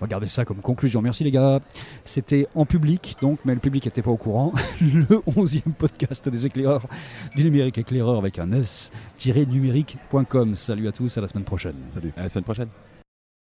Regardez 0.00 0.28
ça 0.28 0.44
comme 0.44 0.60
conclusion. 0.60 1.02
Merci 1.02 1.24
les 1.24 1.30
gars. 1.30 1.60
C'était 2.04 2.46
en 2.54 2.66
public, 2.66 3.16
donc, 3.20 3.38
mais 3.44 3.54
le 3.54 3.60
public 3.60 3.84
n'était 3.84 4.02
pas 4.02 4.10
au 4.10 4.16
courant. 4.16 4.52
Le 4.80 5.04
11e 5.04 5.72
podcast 5.72 6.28
des 6.28 6.46
éclaireurs, 6.46 6.86
du 7.34 7.44
numérique 7.44 7.78
éclaireur 7.78 8.18
avec 8.18 8.38
un 8.38 8.52
S-numérique.com. 8.52 10.56
Salut 10.56 10.88
à 10.88 10.92
tous, 10.92 11.16
à 11.18 11.20
la 11.20 11.28
semaine 11.28 11.44
prochaine. 11.44 11.76
Salut. 11.92 12.12
À 12.16 12.22
la 12.22 12.28
semaine 12.28 12.44
prochaine. 12.44 12.68